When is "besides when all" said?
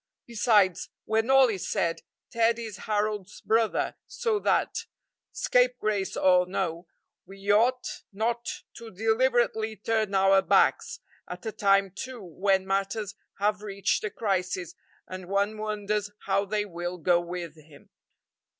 0.25-1.47